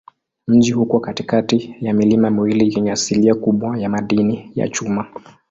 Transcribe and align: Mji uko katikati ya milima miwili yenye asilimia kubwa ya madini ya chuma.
Mji 0.47 0.73
uko 0.73 0.99
katikati 0.99 1.75
ya 1.81 1.93
milima 1.93 2.29
miwili 2.29 2.73
yenye 2.73 2.91
asilimia 2.91 3.35
kubwa 3.35 3.77
ya 3.79 3.89
madini 3.89 4.51
ya 4.55 4.69
chuma. 4.69 5.05